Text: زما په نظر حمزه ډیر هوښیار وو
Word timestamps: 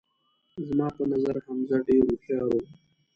زما 0.67 0.87
په 0.97 1.03
نظر 1.11 1.35
حمزه 1.45 1.77
ډیر 1.87 2.01
هوښیار 2.09 2.45
وو 2.49 2.61